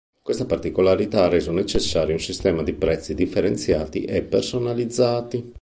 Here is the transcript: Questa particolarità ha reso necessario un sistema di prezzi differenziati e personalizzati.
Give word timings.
Questa 0.23 0.45
particolarità 0.47 1.25
ha 1.25 1.27
reso 1.27 1.51
necessario 1.51 2.13
un 2.15 2.19
sistema 2.19 2.63
di 2.63 2.73
prezzi 2.73 3.13
differenziati 3.13 4.03
e 4.03 4.23
personalizzati. 4.23 5.47